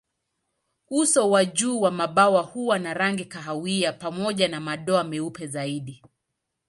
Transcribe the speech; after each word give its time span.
Uso 0.89 1.29
wa 1.29 1.45
juu 1.45 1.81
wa 1.81 1.91
mabawa 1.91 2.41
huwa 2.43 2.79
na 2.79 2.93
rangi 2.93 3.25
kahawia 3.25 3.93
pamoja 3.93 4.47
na 4.47 4.59
madoa 4.59 5.03
meupe 5.03 5.47
zaidi. 5.47 6.03